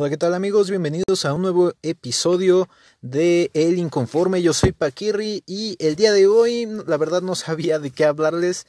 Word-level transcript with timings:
Hola, 0.00 0.10
¿qué 0.10 0.16
tal 0.16 0.32
amigos? 0.34 0.70
Bienvenidos 0.70 1.24
a 1.24 1.34
un 1.34 1.42
nuevo 1.42 1.72
episodio 1.82 2.68
de 3.00 3.50
El 3.52 3.78
Inconforme. 3.78 4.40
Yo 4.40 4.52
soy 4.52 4.70
Paquirri 4.70 5.42
y 5.44 5.74
el 5.80 5.96
día 5.96 6.12
de 6.12 6.28
hoy, 6.28 6.68
la 6.86 6.96
verdad 6.96 7.20
no 7.20 7.34
sabía 7.34 7.80
de 7.80 7.90
qué 7.90 8.04
hablarles. 8.04 8.68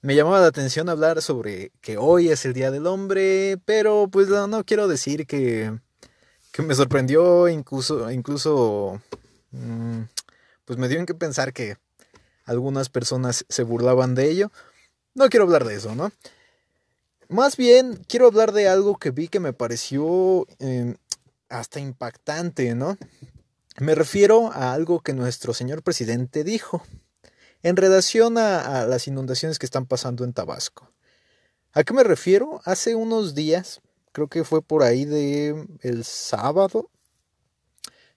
Me 0.00 0.14
llamaba 0.14 0.38
la 0.38 0.46
atención 0.46 0.88
hablar 0.88 1.22
sobre 1.22 1.72
que 1.80 1.96
hoy 1.98 2.28
es 2.28 2.44
el 2.44 2.52
Día 2.52 2.70
del 2.70 2.86
Hombre, 2.86 3.58
pero 3.64 4.06
pues 4.12 4.28
no, 4.28 4.62
quiero 4.62 4.86
decir 4.86 5.26
que, 5.26 5.76
que, 6.52 6.62
me 6.62 6.76
sorprendió, 6.76 7.48
incluso, 7.48 8.08
incluso, 8.12 9.02
mm, 9.50 10.02
pues 10.66 10.78
me 10.78 10.86
dio 10.86 11.00
en 11.00 11.06
que 11.06 11.14
pensar 11.14 11.52
que 11.52 11.78
algunas 12.44 12.90
personas 12.90 13.44
se 13.48 13.64
burlaban 13.64 14.14
de 14.14 14.30
ello. 14.30 14.52
No 15.14 15.30
quiero 15.30 15.46
hablar 15.46 15.64
de 15.64 15.74
eso, 15.74 15.96
¿no? 15.96 16.12
Más 17.30 17.56
bien, 17.56 17.94
quiero 18.08 18.26
hablar 18.26 18.50
de 18.50 18.68
algo 18.68 18.96
que 18.96 19.12
vi 19.12 19.28
que 19.28 19.38
me 19.38 19.52
pareció 19.52 20.48
em, 20.58 20.96
hasta 21.48 21.78
impactante, 21.78 22.74
¿no? 22.74 22.98
Me 23.78 23.94
refiero 23.94 24.50
a 24.52 24.72
algo 24.72 24.98
que 24.98 25.12
nuestro 25.12 25.54
señor 25.54 25.84
presidente 25.84 26.42
dijo 26.42 26.82
en 27.62 27.76
relación 27.76 28.36
a, 28.36 28.84
las 28.84 29.06
inundaciones 29.06 29.60
que 29.60 29.66
están 29.66 29.86
pasando 29.86 30.24
en 30.24 30.32
Tabasco. 30.32 30.90
¿A 31.72 31.84
qué 31.84 31.94
me 31.94 32.02
refiero? 32.02 32.62
Hace 32.64 32.96
unos 32.96 33.36
días, 33.36 33.80
creo 34.10 34.26
que 34.26 34.42
fue 34.42 34.60
por 34.60 34.82
ahí 34.82 35.04
de 35.04 35.68
el 35.82 36.02
sábado, 36.02 36.90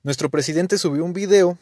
nuestro 0.02 0.32
presidente 0.32 0.80
subió 0.80 1.06
un 1.06 1.14
video 1.14 1.60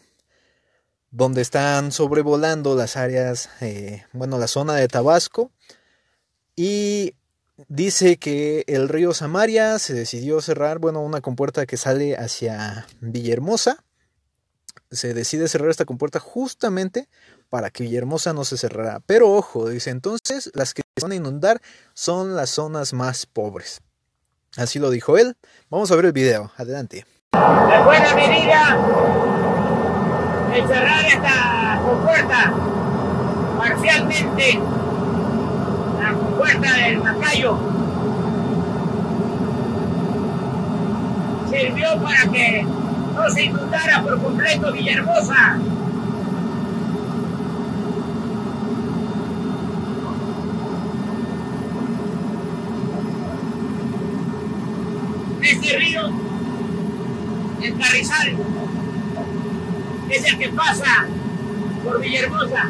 donde 1.10 1.42
están 1.42 1.92
sobrevolando 1.92 2.76
las 2.76 2.96
áreas, 2.96 3.50
eh, 3.60 4.06
bueno, 4.14 4.40
la 4.40 4.48
zona 4.48 4.76
de 4.76 4.88
Tabasco 4.88 5.52
y 6.56 7.16
Dice 7.68 8.18
que 8.18 8.64
el 8.68 8.90
río 8.90 9.14
Samaria 9.14 9.80
se 9.80 9.94
decidió 9.94 10.42
cerrar, 10.42 10.80
bueno, 10.80 11.02
una 11.02 11.22
compuerta 11.22 11.66
que 11.66 11.78
sale 11.78 12.16
hacia 12.16 12.88
Villahermosa. 13.00 13.84
Se 14.90 15.14
decide 15.14 15.48
cerrar 15.48 15.70
esta 15.70 15.86
compuerta 15.86 16.20
justamente 16.20 17.08
para 17.50 17.70
que 17.70 17.84
Villahermosa 17.84 18.34
no 18.34 18.44
se 18.44 18.58
cerrara. 18.58 19.02
Pero 19.06 19.32
ojo, 19.32 19.70
dice 19.70 19.90
entonces, 19.90 20.52
las 20.54 20.74
que 20.74 20.82
se 20.98 21.04
van 21.04 21.12
a 21.12 21.16
inundar 21.16 21.62
son 21.94 22.36
las 22.36 22.50
zonas 22.50 22.94
más 22.94 23.26
pobres. 23.26 23.82
Así 24.58 24.80
lo 24.80 24.90
dijo 24.90 25.18
él. 25.18 25.38
Vamos 25.70 25.92
a 25.92 25.96
ver 25.96 26.06
el 26.06 26.12
video. 26.12 26.52
Adelante. 26.58 27.06
De 27.32 27.84
buena 27.84 28.16
medida 28.16 28.78
el 30.54 30.68
cerrar 30.68 31.06
esta 31.06 31.82
compuerta 31.86 32.54
parcialmente 33.58 34.60
puerta 36.58 36.78
del 36.78 36.98
Macayo 36.98 37.58
sirvió 41.50 42.02
para 42.02 42.32
que 42.32 42.66
no 43.16 43.30
se 43.30 43.44
inundara 43.44 44.02
por 44.02 44.22
completo 44.22 44.72
Villahermosa. 44.72 45.60
Este 55.42 55.78
río, 55.78 56.02
el 57.62 57.78
Carrizal, 57.78 58.38
es 60.10 60.26
el 60.26 60.38
que 60.38 60.50
pasa 60.50 61.06
por 61.84 62.00
Villahermosa. 62.00 62.70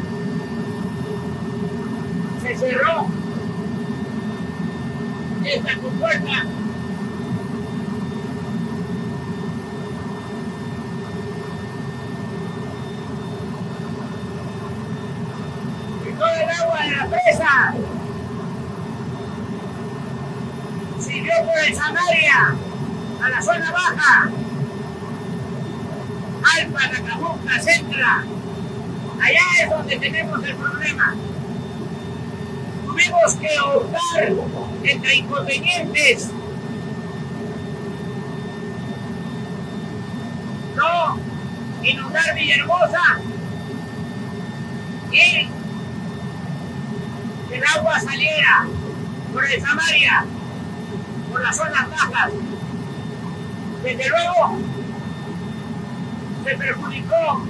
Se 2.42 2.56
cerró 2.56 3.21
esta 5.46 5.76
compuerta. 5.76 6.44
Y 16.08 16.12
todo 16.14 16.34
el 16.34 16.50
agua 16.50 16.82
de 16.82 16.96
la 16.96 17.06
presa 17.06 17.74
siguió 21.00 21.32
por 21.44 21.58
el 21.66 21.74
Samaria 21.74 22.54
a 23.22 23.28
la 23.28 23.42
zona 23.42 23.72
baja. 23.72 24.30
Alfa, 26.56 26.86
Nacajuca, 26.88 27.60
Centra. 27.60 28.24
Allá 29.20 29.40
es 29.62 29.70
donde 29.70 29.98
tenemos 29.98 30.44
el 30.44 30.56
problema 30.56 31.14
tuvimos 32.92 33.34
que 33.36 33.60
optar 33.60 34.32
entre 34.84 35.14
inconvenientes. 35.14 36.30
No 40.76 41.18
inundar 41.82 42.34
Villahermosa 42.34 43.20
y 45.10 45.48
que 47.48 47.56
el 47.56 47.64
agua 47.76 48.00
saliera 48.00 48.66
por 49.32 49.44
el 49.44 49.60
Samaria, 49.60 50.24
por 51.30 51.42
las 51.42 51.56
zonas 51.56 51.90
bajas. 51.90 52.32
Desde 53.82 54.08
luego, 54.08 54.58
se 56.44 56.56
perjudicó 56.56 57.46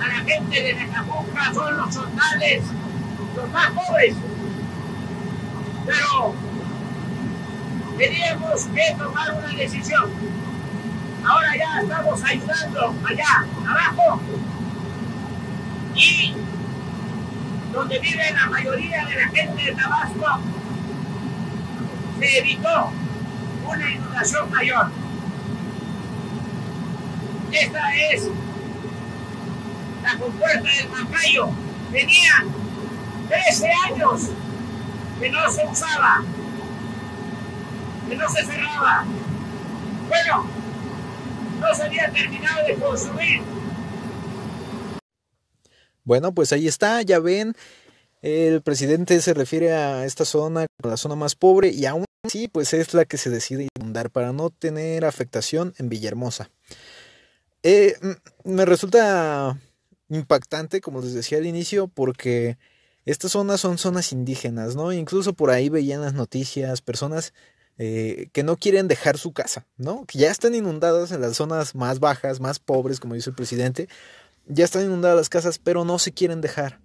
a 0.00 0.06
la 0.06 0.14
gente 0.14 0.62
de 0.62 0.74
Necajuca, 0.74 1.54
son 1.54 1.76
los 1.76 1.94
soldales, 1.94 2.62
los 3.36 3.50
más 3.50 3.70
pobres 3.70 4.14
pero 5.90 6.34
teníamos 7.98 8.64
que 8.66 8.94
tomar 8.96 9.34
una 9.34 9.48
decisión. 9.48 10.10
Ahora 11.24 11.56
ya 11.56 11.80
estamos 11.82 12.22
ayudando 12.24 12.94
allá 13.08 13.46
abajo 13.68 14.20
y 15.94 16.34
donde 17.72 17.98
vive 17.98 18.32
la 18.32 18.46
mayoría 18.46 19.04
de 19.04 19.14
la 19.16 19.28
gente 19.28 19.64
de 19.64 19.74
Tabasco 19.74 20.40
se 22.18 22.38
evitó 22.38 22.92
una 23.66 23.90
inundación 23.90 24.50
mayor. 24.50 24.90
Esta 27.52 27.94
es 28.12 28.28
la 30.02 30.16
compuerta 30.18 30.68
del 30.70 30.88
Macayo. 30.88 31.50
Tenía 31.90 32.44
13 33.28 33.68
años 33.88 34.30
que 35.20 35.30
no 35.30 35.50
se 35.50 35.66
usaba, 35.66 36.24
que 38.08 38.16
no 38.16 38.28
se 38.30 38.44
cerraba. 38.44 39.04
Bueno, 40.08 40.46
no 41.60 41.74
se 41.74 41.82
había 41.82 42.10
terminado 42.10 42.66
de 42.66 42.74
construir. 42.74 43.42
Bueno, 46.04 46.32
pues 46.32 46.52
ahí 46.52 46.66
está, 46.66 47.02
ya 47.02 47.18
ven, 47.18 47.54
el 48.22 48.62
presidente 48.62 49.20
se 49.20 49.34
refiere 49.34 49.72
a 49.72 50.06
esta 50.06 50.24
zona 50.24 50.66
como 50.80 50.90
la 50.90 50.96
zona 50.96 51.14
más 51.14 51.34
pobre 51.34 51.68
y 51.68 51.84
aún 51.84 52.06
así 52.24 52.48
pues 52.48 52.72
es 52.72 52.94
la 52.94 53.04
que 53.04 53.18
se 53.18 53.30
decide 53.30 53.68
inundar 53.76 54.10
para 54.10 54.32
no 54.32 54.48
tener 54.50 55.04
afectación 55.04 55.74
en 55.78 55.90
Villahermosa. 55.90 56.50
Eh, 57.62 57.94
me 58.44 58.64
resulta 58.64 59.58
impactante, 60.08 60.80
como 60.80 61.02
les 61.02 61.12
decía 61.12 61.38
al 61.38 61.46
inicio, 61.46 61.88
porque 61.88 62.56
estas 63.06 63.32
zonas 63.32 63.60
son 63.60 63.78
zonas 63.78 64.12
indígenas, 64.12 64.76
¿no? 64.76 64.92
Incluso 64.92 65.32
por 65.32 65.50
ahí 65.50 65.68
veían 65.68 66.02
las 66.02 66.14
noticias 66.14 66.82
personas 66.82 67.32
eh, 67.78 68.28
que 68.32 68.42
no 68.42 68.56
quieren 68.56 68.88
dejar 68.88 69.16
su 69.16 69.32
casa, 69.32 69.66
¿no? 69.78 70.04
Que 70.04 70.18
ya 70.18 70.30
están 70.30 70.54
inundadas 70.54 71.12
en 71.12 71.22
las 71.22 71.36
zonas 71.36 71.74
más 71.74 71.98
bajas, 71.98 72.40
más 72.40 72.58
pobres, 72.58 73.00
como 73.00 73.14
dice 73.14 73.30
el 73.30 73.36
presidente. 73.36 73.88
Ya 74.46 74.64
están 74.64 74.84
inundadas 74.84 75.16
las 75.16 75.28
casas, 75.28 75.58
pero 75.58 75.84
no 75.84 75.98
se 75.98 76.12
quieren 76.12 76.40
dejar. 76.40 76.80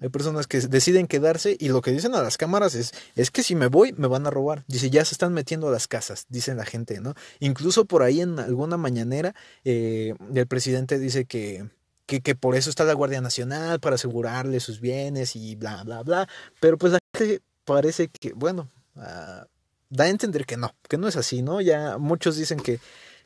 Hay 0.00 0.10
personas 0.10 0.46
que 0.46 0.60
deciden 0.60 1.06
quedarse 1.06 1.56
y 1.58 1.68
lo 1.68 1.80
que 1.80 1.90
dicen 1.90 2.14
a 2.14 2.22
las 2.22 2.36
cámaras 2.36 2.74
es, 2.74 2.92
es 3.14 3.30
que 3.30 3.42
si 3.42 3.54
me 3.54 3.68
voy 3.68 3.92
me 3.96 4.06
van 4.08 4.26
a 4.26 4.30
robar. 4.30 4.64
Dice, 4.68 4.90
ya 4.90 5.04
se 5.04 5.14
están 5.14 5.32
metiendo 5.32 5.68
a 5.68 5.70
las 5.72 5.88
casas, 5.88 6.26
dicen 6.28 6.58
la 6.58 6.64
gente, 6.64 7.00
¿no? 7.00 7.14
Incluso 7.40 7.86
por 7.86 8.02
ahí 8.02 8.20
en 8.20 8.38
alguna 8.38 8.76
mañanera 8.76 9.34
eh, 9.64 10.14
el 10.34 10.46
presidente 10.46 10.98
dice 10.98 11.24
que, 11.24 11.68
que, 12.06 12.34
por 12.34 12.54
eso 12.54 12.70
está 12.70 12.84
la 12.84 12.94
Guardia 12.94 13.20
Nacional, 13.20 13.80
para 13.80 13.96
asegurarle 13.96 14.60
sus 14.60 14.80
bienes 14.80 15.36
y 15.36 15.56
bla, 15.56 15.82
bla, 15.84 16.02
bla. 16.02 16.28
Pero 16.60 16.78
pues 16.78 16.92
la 16.92 16.98
gente 17.16 17.42
parece 17.64 18.08
que, 18.08 18.32
bueno, 18.32 18.70
ah, 18.96 19.46
da 19.90 20.04
a 20.04 20.08
entender 20.08 20.46
que 20.46 20.56
no, 20.56 20.74
que 20.88 20.98
no 20.98 21.08
es 21.08 21.16
así, 21.16 21.42
¿no? 21.42 21.60
Ya 21.60 21.98
muchos 21.98 22.36
dicen 22.36 22.60
que, 22.60 22.80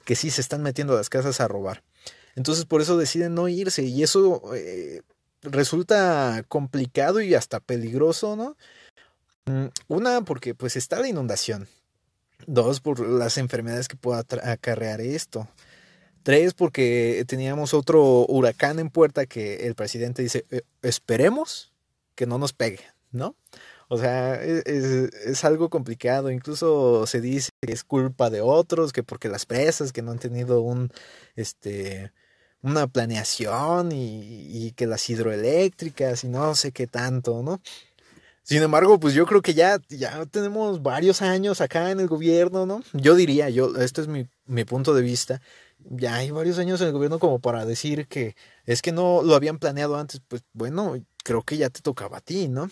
que 0.05 0.17
sí 0.17 0.31
se 0.31 0.41
están 0.41 0.63
metiendo 0.63 0.95
a 0.95 0.97
las 0.97 1.11
casas 1.11 1.41
a 1.41 1.49
robar. 1.49 1.83
Entonces 2.37 2.65
por 2.65 2.81
eso 2.81 2.97
deciden 2.97 3.35
no 3.35 3.49
irse 3.49 3.83
y 3.83 4.03
eso 4.03 4.55
eh, 4.55 5.03
resulta 5.43 6.43
complicado 6.49 7.21
y 7.21 7.35
hasta 7.35 7.61
peligroso, 7.61 8.37
¿no? 8.37 8.57
Mm, 9.47 9.67
una, 9.89 10.23
porque 10.23 10.55
pues 10.55 10.77
está 10.77 11.01
la 11.01 11.09
inundación. 11.09 11.69
Dos, 12.47 12.81
por 12.81 13.01
las 13.07 13.37
enfermedades 13.37 13.89
que 13.89 13.97
pueda 13.97 14.25
acarrear 14.45 15.01
esto. 15.01 15.49
Tres, 16.23 16.55
porque 16.55 17.25
teníamos 17.27 17.75
otro 17.75 18.27
huracán 18.27 18.79
en 18.79 18.91
puerta 18.91 19.27
que 19.27 19.67
el 19.67 19.75
presidente 19.75 20.23
dice, 20.23 20.45
eh, 20.51 20.63
esperemos 20.83 21.73
que 22.15 22.27
no 22.27 22.39
nos 22.39 22.53
pegue, 22.53 22.85
¿no? 23.11 23.37
O 23.89 23.99
sea, 23.99 24.41
es, 24.43 24.65
es, 24.67 25.45
algo 25.45 25.69
complicado. 25.69 26.31
Incluso 26.31 27.07
se 27.09 27.21
dice 27.21 27.51
que 27.61 27.73
es 27.73 27.83
culpa 27.83 28.31
de 28.31 28.41
otros, 28.41 28.93
que 28.93 29.03
porque 29.03 29.29
las 29.29 29.47
presas 29.47 29.93
que 29.93 30.01
no 30.03 30.13
han 30.13 30.21
tenido 30.21 30.61
un, 30.61 30.93
este, 31.35 32.13
una 32.63 32.87
planeación 32.87 33.91
y, 33.91 34.67
y 34.67 34.73
que 34.73 34.87
las 34.87 35.11
hidroeléctricas 35.11 36.23
y 36.23 36.29
no 36.29 36.55
sé 36.55 36.71
qué 36.71 36.87
tanto, 36.87 37.43
¿no? 37.43 37.61
Sin 38.43 38.63
embargo, 38.63 38.99
pues 38.99 39.15
yo 39.15 39.27
creo 39.27 39.43
que 39.43 39.55
ya, 39.55 39.81
ya 39.89 40.27
tenemos 40.27 40.83
varios 40.83 41.23
años 41.23 41.61
acá 41.61 41.91
en 41.91 42.01
el 42.01 42.09
gobierno, 42.09 42.67
¿no? 42.67 42.83
Yo 42.93 43.15
diría, 43.15 43.49
yo, 43.51 43.77
este 43.77 44.01
es 44.01 44.09
mi, 44.09 44.27
mi 44.47 44.65
punto 44.65 44.95
de 44.95 45.03
vista, 45.03 45.41
ya 45.79 46.17
hay 46.17 46.31
varios 46.31 46.59
años 46.59 46.81
en 46.81 46.89
el 46.89 46.93
gobierno 46.93 47.19
como 47.19 47.39
para 47.39 47.65
decir 47.65 48.07
que 48.09 48.35
es 48.67 48.83
que 48.83 48.93
no 48.93 49.23
lo 49.23 49.35
habían 49.35 49.59
planeado 49.59 49.97
antes, 49.97 50.21
pues 50.27 50.43
bueno, 50.53 50.97
creo 51.23 51.43
que 51.43 51.57
ya 51.57 51.71
te 51.71 51.81
tocaba 51.81 52.19
a 52.19 52.21
ti, 52.21 52.49
¿no? 52.49 52.71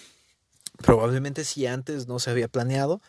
Probablemente 0.78 1.44
si 1.44 1.66
antes 1.66 2.06
no 2.06 2.18
se 2.18 2.30
había 2.30 2.48
planeado, 2.48 3.00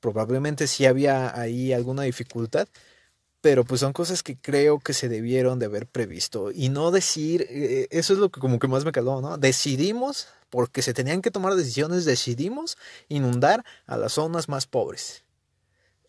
probablemente 0.00 0.66
si 0.66 0.86
había 0.86 1.38
ahí 1.38 1.72
alguna 1.72 2.02
dificultad, 2.02 2.68
pero 3.42 3.64
pues 3.64 3.80
son 3.80 3.92
cosas 3.92 4.22
que 4.22 4.36
creo 4.36 4.78
que 4.78 4.94
se 4.94 5.08
debieron 5.08 5.58
de 5.58 5.66
haber 5.66 5.86
previsto 5.88 6.52
y 6.52 6.68
no 6.68 6.92
decir, 6.92 7.44
eh, 7.50 7.88
eso 7.90 8.12
es 8.14 8.20
lo 8.20 8.30
que 8.30 8.40
como 8.40 8.58
que 8.60 8.68
más 8.68 8.84
me 8.84 8.92
caló, 8.92 9.20
¿no? 9.20 9.36
Decidimos, 9.36 10.28
porque 10.48 10.80
se 10.80 10.94
tenían 10.94 11.20
que 11.22 11.32
tomar 11.32 11.54
decisiones, 11.56 12.04
decidimos 12.04 12.78
inundar 13.08 13.64
a 13.86 13.96
las 13.96 14.12
zonas 14.14 14.48
más 14.48 14.66
pobres. 14.66 15.24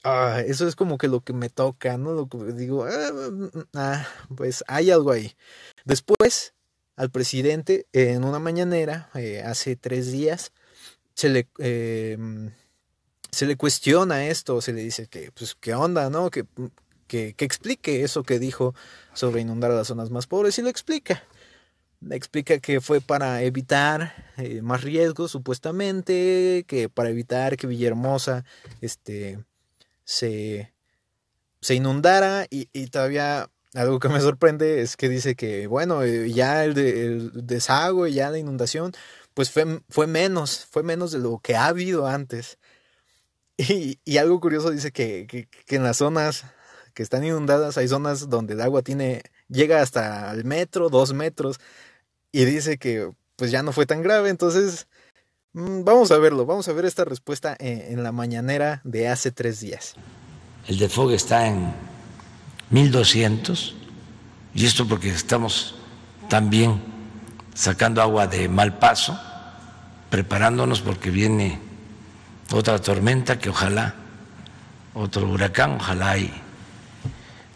Ah, 0.03 0.41
eso 0.45 0.67
es 0.67 0.75
como 0.75 0.97
que 0.97 1.07
lo 1.07 1.21
que 1.21 1.33
me 1.33 1.49
toca, 1.49 1.97
¿no? 1.97 2.13
Lo 2.13 2.27
que 2.27 2.37
digo, 2.53 2.85
ah, 2.85 3.11
mm, 3.11 3.43
mm, 3.45 3.63
ah, 3.73 4.07
pues 4.35 4.63
hay 4.67 4.91
algo 4.91 5.11
ahí. 5.11 5.35
Después, 5.85 6.53
al 6.95 7.09
presidente, 7.09 7.87
en 7.93 8.23
una 8.25 8.37
mañanera, 8.39 9.09
eh, 9.15 9.41
hace 9.43 9.75
tres 9.75 10.11
días, 10.11 10.51
se 11.15 11.29
le, 11.29 11.47
eh, 11.57 12.17
se 13.31 13.45
le 13.47 13.55
cuestiona 13.57 14.27
esto, 14.27 14.61
se 14.61 14.73
le 14.73 14.81
dice 14.81 15.07
que, 15.07 15.31
pues, 15.31 15.55
¿qué 15.55 15.73
onda, 15.73 16.09
no? 16.11 16.29
Que, 16.29 16.45
que, 17.07 17.33
que 17.33 17.45
explique 17.45 18.03
eso 18.03 18.23
que 18.23 18.39
dijo 18.39 18.73
sobre 19.13 19.41
inundar 19.41 19.71
a 19.71 19.75
las 19.75 19.87
zonas 19.87 20.09
más 20.09 20.27
pobres 20.27 20.57
y 20.59 20.61
lo 20.61 20.69
explica. 20.69 21.23
Explica 22.09 22.59
que 22.59 22.81
fue 22.81 23.01
para 23.01 23.41
evitar 23.43 24.13
eh, 24.37 24.61
más 24.61 24.81
riesgos, 24.81 25.31
supuestamente, 25.31 26.65
que 26.67 26.89
para 26.89 27.09
evitar 27.09 27.55
que 27.55 27.67
Villahermosa, 27.67 28.43
este, 28.81 29.39
se, 30.03 30.73
se 31.61 31.75
inundara 31.75 32.45
y, 32.49 32.69
y, 32.73 32.87
todavía 32.87 33.49
algo 33.73 33.99
que 33.99 34.09
me 34.09 34.19
sorprende 34.19 34.81
es 34.81 34.97
que 34.97 35.09
dice 35.09 35.35
que, 35.35 35.67
bueno, 35.67 36.03
eh, 36.03 36.31
ya 36.31 36.63
el, 36.65 36.73
de, 36.73 37.29
desagüe, 37.33 38.11
ya 38.11 38.29
la 38.29 38.37
inundación, 38.37 38.93
pues 39.33 39.49
fue, 39.49 39.81
fue 39.89 40.07
menos, 40.07 40.65
fue 40.69 40.83
menos 40.83 41.11
de 41.11 41.19
lo 41.19 41.39
que 41.39 41.55
ha 41.55 41.67
habido 41.67 42.07
antes. 42.07 42.57
Y, 43.55 43.99
y 44.03 44.17
algo 44.17 44.39
curioso 44.39 44.71
dice 44.71 44.91
que, 44.91 45.27
que, 45.27 45.75
en 45.75 45.83
las 45.83 45.97
zonas 45.97 46.43
que 46.93 47.03
están 47.03 47.23
inundadas 47.23 47.77
hay 47.77 47.87
zonas 47.87 48.29
donde 48.29 48.53
el 48.53 48.61
agua 48.61 48.81
tiene, 48.81 49.23
llega 49.49 49.81
hasta 49.81 50.31
el 50.31 50.45
metro, 50.45 50.89
dos 50.89 51.13
metros, 51.13 51.59
y 52.31 52.45
dice 52.45 52.77
que 52.77 53.11
pues 53.35 53.51
ya 53.51 53.63
no 53.63 53.71
fue 53.71 53.85
tan 53.85 54.01
grave, 54.01 54.29
entonces 54.29 54.87
Mm, 55.53 55.83
vamos 55.83 56.09
a 56.09 56.17
verlo, 56.17 56.47
vamos 56.47 56.67
a 56.67 56.73
ver 56.73 56.85
esta 56.85 57.05
respuesta 57.05 57.55
en, 57.59 57.93
en 57.93 58.03
la 58.03 58.11
mañanera 58.11 58.81
de 58.83 59.07
hace 59.07 59.31
tres 59.31 59.59
días. 59.59 59.95
El 60.67 60.79
defogue 60.79 61.13
está 61.13 61.45
en 61.45 61.71
1200 62.71 63.75
y 64.55 64.65
esto 64.65 64.87
porque 64.87 65.09
estamos 65.09 65.75
también 66.27 66.81
sacando 67.53 68.01
agua 68.01 68.25
de 68.25 68.49
mal 68.49 68.79
paso, 68.79 69.19
preparándonos 70.09 70.81
porque 70.81 71.11
viene 71.11 71.59
otra 72.51 72.79
tormenta 72.79 73.37
que 73.37 73.49
ojalá, 73.49 73.93
otro 74.95 75.27
huracán, 75.27 75.73
ojalá 75.73 76.17
y 76.17 76.33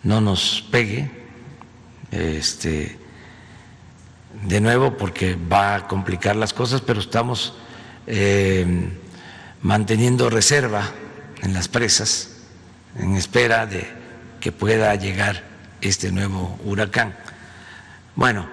no 0.07 0.21
nos 0.21 0.63
pegue 0.71 1.11
este, 2.11 2.97
de 4.43 4.61
nuevo 4.61 4.95
porque 4.95 5.35
va 5.35 5.75
a 5.75 5.87
complicar 5.87 6.37
las 6.37 6.53
cosas, 6.53 6.79
pero 6.79 7.01
estamos 7.01 7.55
eh, 8.07 8.89
manteniendo 9.61 10.29
reserva 10.29 10.89
en 11.41 11.53
las 11.53 11.67
presas 11.67 12.37
en 12.95 13.15
espera 13.15 13.65
de 13.65 13.85
que 14.39 14.53
pueda 14.53 14.95
llegar 14.95 15.43
este 15.81 16.09
nuevo 16.09 16.57
huracán. 16.63 17.13
Bueno, 18.15 18.47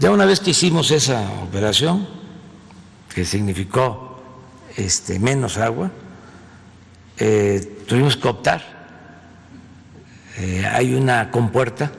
ya 0.00 0.10
una 0.10 0.24
vez 0.24 0.40
que 0.40 0.50
hicimos 0.50 0.90
esa 0.90 1.20
operación, 1.40 2.08
que 3.14 3.24
significó 3.24 4.20
este, 4.76 5.20
menos 5.20 5.56
agua, 5.56 5.92
eh, 7.16 7.84
tuvimos 7.86 8.16
que 8.16 8.26
optar. 8.26 8.74
Eh, 10.38 10.66
hay 10.66 10.94
una 10.94 11.30
compuerta. 11.30 11.92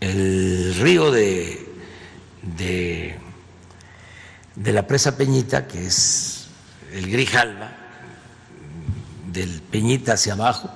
El 0.00 0.74
río 0.80 1.10
de 1.10 1.70
de, 2.42 3.18
la 4.72 4.86
presa 4.86 5.16
Peñita, 5.16 5.66
que 5.66 5.86
es 5.86 6.46
el 6.92 7.10
Grijalva, 7.10 7.72
del 9.26 9.62
Peñita 9.62 10.14
hacia 10.14 10.32
abajo, 10.34 10.70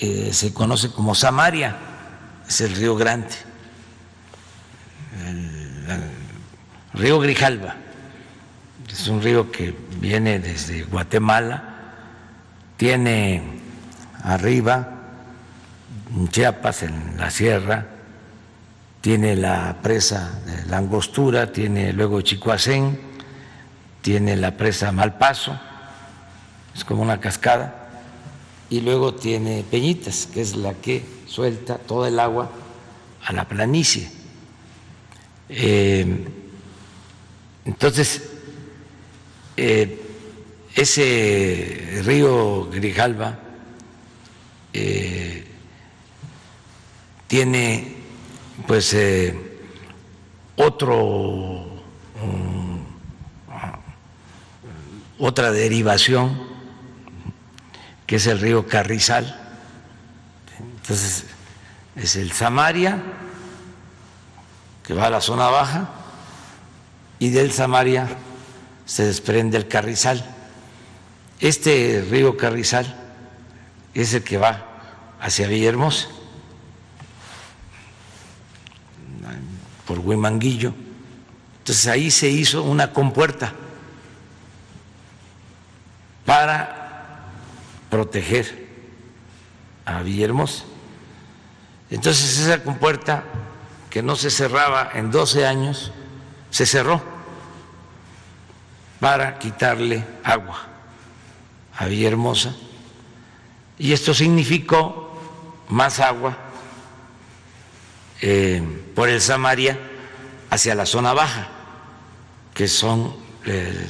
eh, 0.00 0.30
se 0.32 0.52
conoce 0.52 0.90
como 0.90 1.14
Samaria, 1.14 1.76
es 2.48 2.60
el 2.60 2.74
río 2.74 2.96
Grande, 2.96 3.34
el, 5.26 5.86
el 5.88 7.00
río 7.00 7.18
Grijalva, 7.20 7.76
es 8.92 9.08
un 9.08 9.22
río 9.22 9.50
que 9.50 9.74
viene 10.00 10.38
desde 10.38 10.82
Guatemala, 10.84 11.64
tiene 12.76 13.42
arriba 14.22 14.96
Chiapas, 16.30 16.82
en 16.82 17.16
la 17.16 17.30
sierra, 17.30 17.86
tiene 19.00 19.36
la 19.36 19.76
presa 19.80 20.40
de 20.44 20.66
la 20.66 20.78
Angostura, 20.78 21.52
tiene 21.52 21.92
luego 21.92 22.20
Chicoacén, 22.20 22.98
tiene 24.02 24.36
la 24.36 24.56
presa 24.56 24.90
Malpaso, 24.92 25.58
es 26.74 26.84
como 26.84 27.02
una 27.02 27.20
cascada, 27.20 27.88
y 28.70 28.80
luego 28.80 29.14
tiene 29.14 29.64
Peñitas, 29.70 30.26
que 30.32 30.40
es 30.40 30.56
la 30.56 30.74
que 30.74 31.04
suelta 31.26 31.78
todo 31.78 32.06
el 32.06 32.18
agua 32.18 32.50
a 33.24 33.32
la 33.32 33.46
planicie. 33.46 34.10
Eh, 35.48 36.26
entonces, 37.64 38.29
eh, 39.56 40.00
ese 40.74 42.02
río 42.04 42.70
Grijalva 42.70 43.38
eh, 44.72 45.46
tiene 47.26 47.96
pues 48.66 48.94
eh, 48.94 49.34
otro 50.56 50.94
um, 52.22 52.84
otra 55.18 55.50
derivación 55.50 56.48
que 58.06 58.16
es 58.16 58.26
el 58.26 58.40
río 58.40 58.66
Carrizal. 58.66 59.36
Entonces 60.58 61.26
es 61.96 62.16
el 62.16 62.32
Samaria 62.32 63.02
que 64.82 64.94
va 64.94 65.06
a 65.06 65.10
la 65.10 65.20
zona 65.20 65.48
baja 65.48 65.88
y 67.18 67.30
del 67.30 67.52
Samaria 67.52 68.08
se 68.90 69.04
desprende 69.04 69.56
el 69.56 69.68
Carrizal. 69.68 70.20
Este 71.38 72.04
río 72.10 72.36
Carrizal 72.36 72.92
es 73.94 74.14
el 74.14 74.24
que 74.24 74.36
va 74.36 74.66
hacia 75.20 75.46
Villahermosa 75.46 76.08
por 79.86 80.00
Huimanguillo. 80.00 80.74
Entonces 81.58 81.86
ahí 81.86 82.10
se 82.10 82.30
hizo 82.30 82.64
una 82.64 82.92
compuerta 82.92 83.52
para 86.26 87.28
proteger 87.90 88.66
a 89.84 90.02
Villahermosa. 90.02 90.64
Entonces 91.90 92.40
esa 92.40 92.64
compuerta 92.64 93.22
que 93.88 94.02
no 94.02 94.16
se 94.16 94.30
cerraba 94.30 94.90
en 94.94 95.12
12 95.12 95.46
años, 95.46 95.92
se 96.50 96.66
cerró 96.66 97.09
para 99.00 99.38
quitarle 99.38 100.04
agua 100.22 100.68
a 101.76 101.86
Villahermosa. 101.86 102.54
Y 103.78 103.92
esto 103.94 104.12
significó 104.12 105.18
más 105.70 105.98
agua 105.98 106.36
eh, 108.20 108.62
por 108.94 109.08
el 109.08 109.22
Samaria 109.22 109.78
hacia 110.50 110.74
la 110.74 110.84
zona 110.84 111.14
baja, 111.14 111.48
que 112.52 112.68
son 112.68 113.14
eh, 113.46 113.88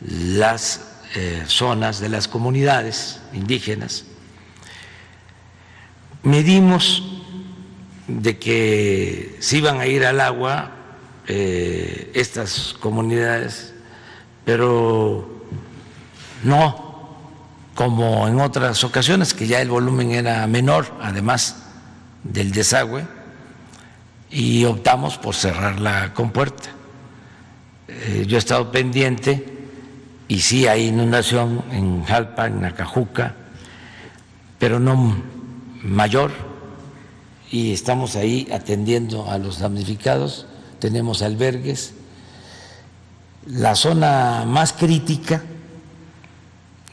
las 0.00 0.80
eh, 1.14 1.44
zonas 1.46 2.00
de 2.00 2.08
las 2.08 2.26
comunidades 2.26 3.20
indígenas. 3.34 4.06
Medimos 6.22 7.02
de 8.08 8.38
que 8.38 9.36
se 9.40 9.58
iban 9.58 9.80
a 9.80 9.86
ir 9.86 10.06
al 10.06 10.20
agua 10.20 10.70
estas 11.26 12.76
comunidades, 12.80 13.73
pero 14.44 15.28
no 16.42 16.84
como 17.74 18.28
en 18.28 18.40
otras 18.40 18.84
ocasiones, 18.84 19.34
que 19.34 19.46
ya 19.46 19.60
el 19.60 19.68
volumen 19.68 20.12
era 20.12 20.46
menor, 20.46 20.86
además 21.02 21.56
del 22.22 22.52
desagüe, 22.52 23.04
y 24.30 24.64
optamos 24.64 25.18
por 25.18 25.34
cerrar 25.34 25.80
la 25.80 26.14
compuerta. 26.14 26.70
Eh, 27.88 28.24
yo 28.26 28.36
he 28.36 28.38
estado 28.38 28.70
pendiente 28.70 29.44
y 30.28 30.40
sí 30.40 30.66
hay 30.66 30.86
inundación 30.86 31.64
en 31.70 32.04
Jalpa, 32.04 32.46
en 32.46 32.60
Nacajuca, 32.60 33.34
pero 34.58 34.78
no 34.78 35.16
mayor, 35.82 36.32
y 37.50 37.72
estamos 37.72 38.16
ahí 38.16 38.48
atendiendo 38.52 39.30
a 39.30 39.38
los 39.38 39.58
damnificados, 39.58 40.46
tenemos 40.80 41.22
albergues. 41.22 41.94
La 43.46 43.74
zona 43.74 44.44
más 44.46 44.72
crítica 44.72 45.42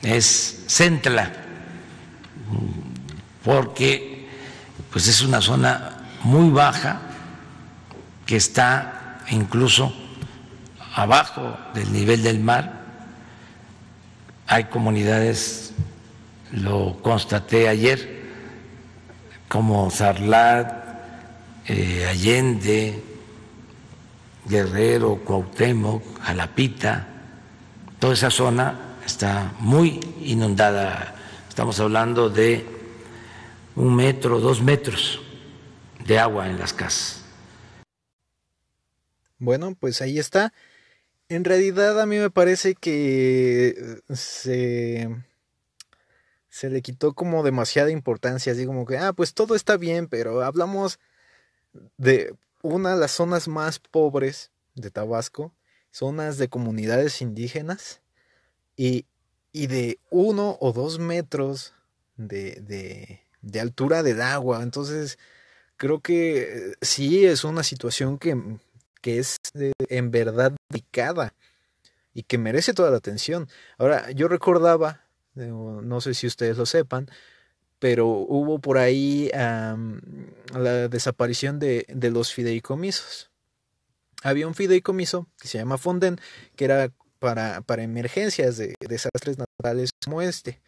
es 0.01 0.65
Centla, 0.67 1.31
porque 3.43 4.27
pues 4.91 5.07
es 5.07 5.21
una 5.21 5.39
zona 5.41 5.97
muy 6.23 6.49
baja 6.49 6.99
que 8.25 8.35
está 8.35 9.19
incluso 9.29 9.93
abajo 10.93 11.57
del 11.73 11.93
nivel 11.93 12.21
del 12.21 12.39
mar. 12.39 12.81
Hay 14.47 14.65
comunidades, 14.65 15.73
lo 16.51 17.01
constaté 17.01 17.69
ayer, 17.69 18.23
como 19.47 19.89
Sarlat, 19.89 20.73
eh, 21.67 22.07
Allende, 22.09 23.10
Guerrero, 24.45 25.17
Cuauhtémoc, 25.23 26.19
Jalapita, 26.21 27.07
toda 27.99 28.13
esa 28.13 28.31
zona 28.31 28.97
está 29.05 29.53
muy 29.59 29.99
inundada. 30.21 31.15
Estamos 31.47 31.79
hablando 31.79 32.29
de 32.29 32.65
un 33.75 33.95
metro, 33.95 34.39
dos 34.39 34.61
metros 34.61 35.21
de 36.05 36.19
agua 36.19 36.49
en 36.49 36.59
las 36.59 36.73
casas. 36.73 37.23
Bueno, 39.37 39.75
pues 39.79 40.01
ahí 40.01 40.19
está. 40.19 40.53
En 41.29 41.43
realidad 41.43 41.99
a 41.99 42.05
mí 42.05 42.17
me 42.17 42.29
parece 42.29 42.75
que 42.75 44.01
se, 44.13 45.09
se 46.49 46.69
le 46.69 46.81
quitó 46.81 47.13
como 47.13 47.43
demasiada 47.43 47.89
importancia, 47.89 48.51
así 48.51 48.65
como 48.65 48.85
que, 48.85 48.97
ah, 48.97 49.13
pues 49.13 49.33
todo 49.33 49.55
está 49.55 49.77
bien, 49.77 50.07
pero 50.07 50.43
hablamos 50.43 50.99
de 51.97 52.35
una 52.63 52.93
de 52.93 52.99
las 52.99 53.11
zonas 53.11 53.47
más 53.47 53.79
pobres 53.79 54.51
de 54.75 54.91
Tabasco, 54.91 55.53
zonas 55.91 56.37
de 56.37 56.49
comunidades 56.49 57.21
indígenas, 57.21 58.01
y, 58.75 59.05
de 59.53 59.99
uno 60.09 60.57
o 60.59 60.71
dos 60.71 60.97
metros 60.97 61.73
de, 62.15 63.21
de, 63.41 63.59
altura 63.59 64.01
del 64.01 64.21
agua. 64.21 64.63
Entonces, 64.63 65.19
creo 65.77 65.99
que 65.99 66.73
sí 66.81 67.25
es 67.25 67.43
una 67.43 67.63
situación 67.63 68.17
que, 68.17 68.57
que 69.01 69.19
es 69.19 69.37
en 69.53 70.11
verdad 70.11 70.55
delicada 70.69 71.35
y 72.13 72.23
que 72.23 72.37
merece 72.37 72.73
toda 72.73 72.91
la 72.91 72.97
atención. 72.97 73.49
Ahora, 73.77 74.09
yo 74.11 74.27
recordaba, 74.27 75.05
no 75.35 76.01
sé 76.01 76.13
si 76.13 76.27
ustedes 76.27 76.57
lo 76.57 76.65
sepan, 76.65 77.09
pero 77.81 78.05
hubo 78.05 78.59
por 78.59 78.77
ahí 78.77 79.31
la 79.33 80.87
desaparición 80.87 81.57
de, 81.57 81.87
de, 81.89 82.11
los 82.11 82.31
fideicomisos. 82.31 83.31
Había 84.21 84.45
un 84.45 84.53
fideicomiso 84.53 85.27
que 85.41 85.47
se 85.47 85.57
llama 85.57 85.79
Fonden, 85.79 86.19
que 86.55 86.65
era 86.65 86.91
para, 87.17 87.61
para 87.61 87.81
emergencias 87.81 88.57
de, 88.57 88.75
desastres 88.87 89.39
naturales 89.39 89.89
como 90.05 90.21
este. 90.21 90.61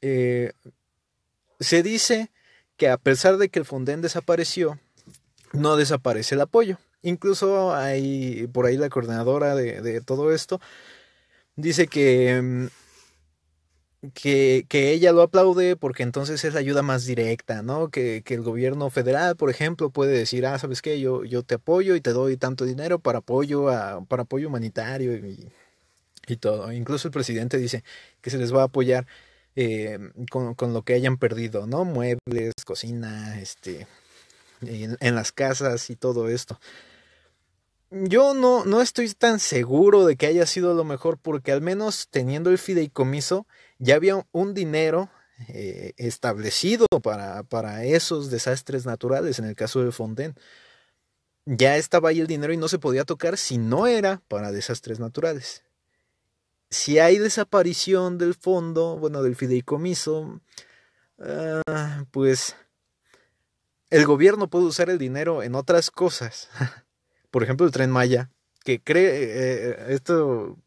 Eh, 0.00 0.52
se 1.58 1.82
dice 1.82 2.30
que 2.76 2.88
a 2.88 2.96
pesar 2.96 3.36
de 3.36 3.48
que 3.48 3.58
el 3.58 3.64
Fonden 3.64 4.00
desapareció, 4.00 4.78
no 5.52 5.76
desaparece 5.76 6.36
el 6.36 6.42
apoyo. 6.42 6.78
Incluso 7.02 7.74
hay 7.74 8.46
por 8.52 8.66
ahí 8.66 8.76
la 8.76 8.88
coordinadora 8.88 9.56
de, 9.56 9.82
de 9.82 10.00
todo 10.00 10.32
esto 10.32 10.60
dice 11.56 11.88
que 11.88 12.40
mm, 12.40 12.66
que, 14.14 14.64
que, 14.68 14.92
ella 14.92 15.12
lo 15.12 15.22
aplaude 15.22 15.76
porque 15.76 16.02
entonces 16.02 16.44
es 16.44 16.54
la 16.54 16.60
ayuda 16.60 16.82
más 16.82 17.04
directa, 17.04 17.62
¿no? 17.62 17.90
Que, 17.90 18.22
que, 18.24 18.34
el 18.34 18.42
gobierno 18.42 18.90
federal, 18.90 19.36
por 19.36 19.50
ejemplo, 19.50 19.90
puede 19.90 20.16
decir, 20.16 20.46
ah, 20.46 20.58
¿sabes 20.58 20.82
qué? 20.82 21.00
Yo, 21.00 21.24
yo 21.24 21.42
te 21.42 21.56
apoyo 21.56 21.96
y 21.96 22.00
te 22.00 22.12
doy 22.12 22.36
tanto 22.36 22.64
dinero 22.64 23.00
para 23.00 23.18
apoyo, 23.18 23.68
a, 23.70 24.04
para 24.04 24.22
apoyo 24.22 24.48
humanitario 24.48 25.16
y, 25.16 25.48
y 26.28 26.36
todo. 26.36 26.72
Incluso 26.72 27.08
el 27.08 27.12
presidente 27.12 27.58
dice 27.58 27.82
que 28.20 28.30
se 28.30 28.38
les 28.38 28.54
va 28.54 28.62
a 28.62 28.66
apoyar 28.66 29.06
eh, 29.56 29.98
con, 30.30 30.54
con, 30.54 30.72
lo 30.72 30.82
que 30.82 30.94
hayan 30.94 31.16
perdido, 31.18 31.66
¿no? 31.66 31.84
Muebles, 31.84 32.54
cocina, 32.64 33.40
este, 33.40 33.88
en, 34.62 34.96
en 35.00 35.14
las 35.16 35.32
casas 35.32 35.90
y 35.90 35.96
todo 35.96 36.28
esto. 36.28 36.60
Yo 37.90 38.34
no, 38.34 38.64
no 38.66 38.82
estoy 38.82 39.08
tan 39.14 39.40
seguro 39.40 40.04
de 40.04 40.16
que 40.16 40.26
haya 40.26 40.44
sido 40.44 40.74
lo 40.74 40.84
mejor 40.84 41.18
porque 41.18 41.52
al 41.52 41.62
menos 41.62 42.08
teniendo 42.10 42.50
el 42.50 42.58
fideicomiso 42.58 43.46
ya 43.78 43.96
había 43.96 44.26
un 44.32 44.54
dinero 44.54 45.10
eh, 45.48 45.92
establecido 45.96 46.86
para, 47.02 47.42
para, 47.44 47.84
esos 47.84 48.30
desastres 48.30 48.86
naturales 48.86 49.38
en 49.38 49.44
el 49.44 49.54
caso 49.54 49.82
de 49.82 49.92
Fonden. 49.92 50.34
Ya 51.46 51.76
estaba 51.76 52.10
ahí 52.10 52.20
el 52.20 52.26
dinero 52.26 52.52
y 52.52 52.56
no 52.56 52.68
se 52.68 52.78
podía 52.78 53.04
tocar 53.04 53.38
si 53.38 53.56
no 53.56 53.86
era 53.86 54.22
para 54.28 54.52
desastres 54.52 55.00
naturales. 55.00 55.64
Si 56.70 56.98
hay 56.98 57.18
desaparición 57.18 58.18
del 58.18 58.34
fondo, 58.34 58.98
bueno, 58.98 59.22
del 59.22 59.36
fideicomiso, 59.36 60.40
ah, 61.18 62.04
pues 62.10 62.54
el 63.90 64.04
gobierno 64.04 64.50
puede 64.50 64.66
usar 64.66 64.90
el 64.90 64.98
dinero 64.98 65.42
en 65.42 65.54
otras 65.54 65.90
cosas. 65.90 66.50
por 67.30 67.42
ejemplo, 67.42 67.66
el 67.66 67.72
tren 67.72 67.90
Maya, 67.90 68.30
que 68.64 68.82
cree, 68.82 69.06
eh, 69.06 69.70
eh, 69.70 69.86
esto, 69.90 70.58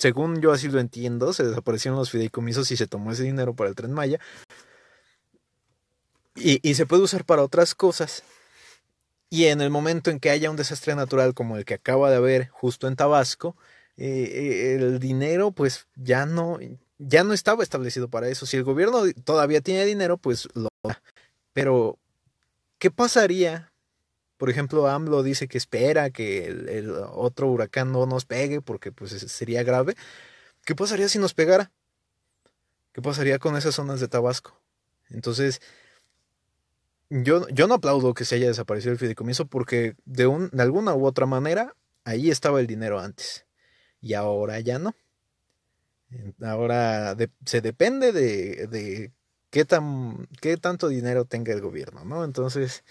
según 0.00 0.40
yo 0.40 0.50
así 0.50 0.68
lo 0.68 0.80
entiendo, 0.80 1.34
se 1.34 1.44
desaparecieron 1.44 1.98
los 1.98 2.10
fideicomisos 2.10 2.70
y 2.70 2.76
se 2.78 2.86
tomó 2.86 3.12
ese 3.12 3.24
dinero 3.24 3.54
para 3.54 3.68
el 3.68 3.76
tren 3.76 3.92
Maya. 3.92 4.18
Y, 6.34 6.74
se 6.74 6.86
puede 6.86 7.02
usar 7.02 7.26
para 7.26 7.42
otras 7.42 7.74
cosas. 7.74 8.22
Y 9.28 9.46
en 9.46 9.60
el 9.60 9.68
momento 9.68 10.10
en 10.10 10.18
que 10.18 10.30
haya 10.30 10.50
un 10.50 10.56
desastre 10.56 10.94
natural 10.94 11.34
como 11.34 11.58
el 11.58 11.66
que 11.66 11.74
acaba 11.74 12.10
de 12.10 12.16
haber 12.16 12.48
justo 12.48 12.88
en 12.88 12.96
Tabasco, 12.96 13.56
eh, 13.98 14.78
el 14.80 15.00
dinero 15.00 15.52
pues 15.52 15.86
ya 15.96 16.24
no, 16.24 16.58
ya 16.96 17.22
no 17.22 17.34
estaba 17.34 17.62
establecido 17.62 18.08
para 18.08 18.28
eso. 18.28 18.46
Si 18.46 18.56
el 18.56 18.64
gobierno 18.64 19.02
todavía 19.24 19.60
tiene 19.60 19.84
dinero, 19.84 20.16
pues 20.16 20.48
lo... 20.54 20.70
Pero, 21.52 21.98
¿qué 22.78 22.90
pasaría 22.90 23.69
por 24.40 24.48
ejemplo, 24.48 24.86
AMLO 24.86 25.22
dice 25.22 25.48
que 25.48 25.58
espera 25.58 26.08
que 26.08 26.46
el, 26.46 26.92
otro 27.12 27.48
huracán 27.48 27.92
no 27.92 28.06
nos 28.06 28.24
pegue 28.24 28.62
porque 28.62 28.90
pues 28.90 29.10
sería 29.10 29.62
grave. 29.64 29.96
¿Qué 30.64 30.74
pasaría 30.74 31.10
si 31.10 31.18
nos 31.18 31.34
pegara? 31.34 31.70
¿Qué 32.94 33.02
pasaría 33.02 33.38
con 33.38 33.54
esas 33.58 33.74
zonas 33.74 34.00
de 34.00 34.08
Tabasco? 34.08 34.58
Entonces, 35.10 35.60
yo, 37.10 37.46
yo 37.50 37.68
no 37.68 37.74
aplaudo 37.74 38.14
que 38.14 38.24
se 38.24 38.36
haya 38.36 38.46
desaparecido 38.46 38.92
el 38.92 38.98
fideicomiso 38.98 39.44
porque 39.44 39.94
de, 40.06 40.26
un, 40.26 40.48
de 40.52 40.62
alguna 40.62 40.94
u 40.94 41.04
otra 41.04 41.26
manera 41.26 41.76
ahí 42.04 42.30
estaba 42.30 42.60
el 42.60 42.66
dinero 42.66 42.98
antes 42.98 43.44
y 44.00 44.14
ahora 44.14 44.58
ya 44.60 44.78
no. 44.78 44.94
Ahora 46.40 47.14
se 47.44 47.60
depende 47.60 48.12
de, 48.12 48.68
de 48.68 49.12
qué, 49.50 49.64
tan, 49.64 50.28
qué 50.40 50.56
tanto 50.56 50.88
dinero 50.88 51.24
tenga 51.24 51.52
el 51.52 51.60
gobierno, 51.60 52.04
¿no? 52.04 52.24
Entonces, 52.24 52.84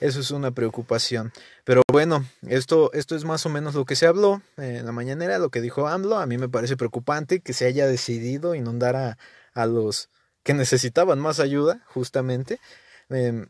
eso 0.00 0.20
es 0.20 0.30
una 0.30 0.50
preocupación. 0.50 1.32
Pero 1.64 1.82
bueno, 1.90 2.24
esto, 2.48 2.92
esto 2.92 3.16
es 3.16 3.24
más 3.24 3.44
o 3.46 3.48
menos 3.48 3.74
lo 3.74 3.84
que 3.84 3.96
se 3.96 4.06
habló 4.06 4.42
en 4.56 4.86
la 4.86 4.92
mañanera, 4.92 5.38
lo 5.38 5.50
que 5.50 5.60
dijo 5.60 5.86
AMLO. 5.86 6.18
A 6.18 6.26
mí 6.26 6.38
me 6.38 6.48
parece 6.48 6.76
preocupante 6.76 7.40
que 7.40 7.52
se 7.52 7.66
haya 7.66 7.86
decidido 7.86 8.54
inundar 8.54 8.96
a, 8.96 9.18
a 9.54 9.66
los 9.66 10.08
que 10.42 10.54
necesitaban 10.54 11.18
más 11.18 11.40
ayuda, 11.40 11.82
justamente. 11.86 12.60
Em, 13.08 13.48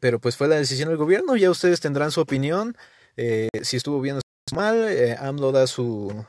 pero 0.00 0.20
pues 0.20 0.36
fue 0.36 0.48
la 0.48 0.56
decisión 0.56 0.88
del 0.88 0.98
gobierno, 0.98 1.36
ya 1.36 1.50
ustedes 1.50 1.80
tendrán 1.80 2.10
su 2.10 2.20
opinión, 2.20 2.76
eh, 3.16 3.48
si 3.62 3.76
estuvo 3.76 4.00
bien 4.00 4.18
o 4.18 4.54
mal, 4.54 4.84
eh, 4.88 5.16
AMLO 5.18 5.52
da 5.52 5.66
su, 5.66 6.24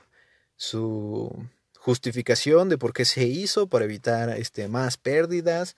su 0.56 1.48
justificación 1.84 2.70
de 2.70 2.78
por 2.78 2.94
qué 2.94 3.04
se 3.04 3.26
hizo 3.26 3.68
para 3.68 3.84
evitar 3.84 4.30
este, 4.30 4.70
más 4.70 4.96
pérdidas. 4.96 5.76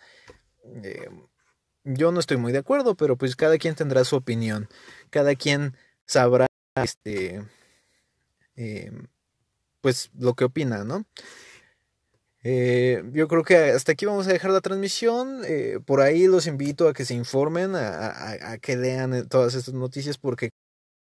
Eh, 0.84 1.10
yo 1.84 2.12
no 2.12 2.20
estoy 2.20 2.38
muy 2.38 2.52
de 2.52 2.60
acuerdo, 2.60 2.94
pero 2.94 3.18
pues 3.18 3.36
cada 3.36 3.58
quien 3.58 3.74
tendrá 3.74 4.04
su 4.04 4.16
opinión. 4.16 4.70
Cada 5.10 5.34
quien 5.34 5.76
sabrá 6.06 6.46
este, 6.76 7.44
eh, 8.56 8.92
pues 9.82 10.12
lo 10.16 10.36
que 10.36 10.44
opina, 10.44 10.84
¿no? 10.84 11.06
Eh, 12.44 13.04
yo 13.14 13.28
creo 13.28 13.44
que 13.44 13.58
hasta 13.58 13.94
aquí 13.94 14.06
vamos 14.06 14.28
a 14.28 14.34
dejar 14.34 14.52
la 14.52 14.62
transmisión. 14.62 15.42
Eh, 15.48 15.80
por 15.84 16.02
ahí 16.02 16.28
los 16.28 16.46
invito 16.46 16.88
a 16.88 16.94
que 16.94 17.04
se 17.04 17.16
informen, 17.16 17.76
a, 17.76 18.52
a, 18.52 18.58
que 18.60 18.78
lean 18.78 19.28
todas 19.28 19.56
estas 19.56 19.74
noticias 19.74 20.20
porque 20.20 20.52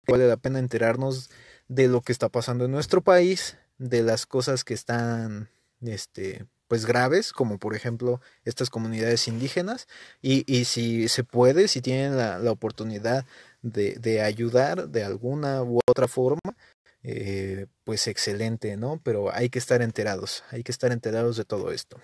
vale 0.08 0.30
la 0.30 0.38
pena 0.38 0.60
enterarnos 0.60 1.30
de 1.68 1.90
lo 1.90 2.00
que 2.00 2.14
está 2.14 2.30
pasando 2.30 2.64
en 2.64 2.72
nuestro 2.72 3.02
país, 3.02 3.58
de 3.90 4.02
las 4.02 4.26
cosas 4.26 4.64
que 4.64 4.74
están 4.74 5.50
este, 5.82 6.46
pues 6.68 6.86
graves, 6.86 7.34
como 7.34 7.60
por 7.60 7.76
ejemplo 7.76 8.22
estas 8.46 8.70
comunidades 8.70 9.28
indígenas, 9.28 9.88
y, 10.22 10.44
y 10.52 10.66
si 10.66 11.10
se 11.10 11.24
puede, 11.24 11.68
si 11.68 11.82
tienen 11.82 12.18
la, 12.18 12.40
la 12.40 12.52
oportunidad 12.52 13.26
de, 13.62 13.96
de, 13.96 14.22
ayudar 14.22 14.90
de 14.90 15.04
alguna 15.04 15.64
u 15.64 15.80
otra 15.86 16.08
forma, 16.08 16.56
eh, 17.04 17.68
pues 17.84 18.08
excelente, 18.08 18.78
¿no? 18.78 19.02
Pero 19.04 19.34
hay 19.34 19.50
que 19.50 19.60
estar 19.60 19.82
enterados, 19.82 20.44
hay 20.52 20.64
que 20.64 20.72
estar 20.72 20.92
enterados 20.92 21.36
de 21.38 21.46
todo 21.46 21.72
esto. 21.72 22.00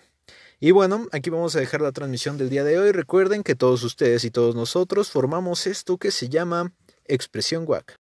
Y 0.59 0.71
bueno, 0.71 1.07
aquí 1.13 1.29
vamos 1.29 1.55
a 1.55 1.59
dejar 1.59 1.79
la 1.79 1.93
transmisión 1.93 2.37
del 2.37 2.49
día 2.49 2.65
de 2.65 2.77
hoy. 2.77 2.91
Recuerden 2.91 3.43
que 3.43 3.55
todos 3.55 3.83
ustedes 3.83 4.25
y 4.25 4.31
todos 4.31 4.55
nosotros 4.55 5.09
formamos 5.09 5.65
esto 5.67 5.97
que 5.97 6.11
se 6.11 6.27
llama 6.27 6.73
Expresión 7.05 7.63
WAC. 7.65 7.97